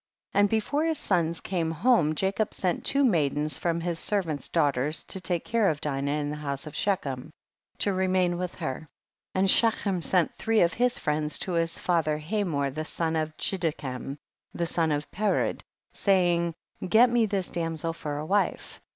16. 0.31 0.39
And 0.39 0.49
before 0.49 0.83
his 0.83 0.97
sons 0.97 1.39
came 1.41 1.69
home 1.69 2.15
Jacob 2.15 2.55
sent 2.55 2.83
two 2.83 3.03
maidens 3.03 3.59
from 3.59 3.79
his 3.81 3.99
servants' 3.99 4.49
daughters 4.49 5.03
to 5.03 5.21
take 5.21 5.45
care 5.45 5.69
of 5.69 5.79
Dinah 5.79 6.09
in 6.13 6.31
the 6.31 6.37
house 6.37 6.65
of 6.65 6.75
Shechem, 6.75 7.25
and 7.25 7.31
to 7.77 7.93
remain 7.93 8.39
with 8.39 8.55
her, 8.55 8.87
and 9.35 9.47
Shechem 9.47 10.01
sent 10.01 10.33
three 10.39 10.61
of 10.61 10.73
his 10.73 10.97
friends 10.97 11.37
to 11.45 11.51
his 11.51 11.77
father 11.77 12.17
Hamor 12.17 12.71
the 12.71 12.83
son 12.83 13.15
of 13.15 13.37
Chiddckem, 13.37 14.17
the 14.55 14.65
son 14.65 14.91
of 14.91 15.05
Pered, 15.11 15.61
saying, 15.93 16.55
get 16.89 17.11
me 17.11 17.27
this 17.27 17.51
damsel 17.51 17.93
for 17.93 18.17
a 18.17 18.25
wife. 18.25 18.81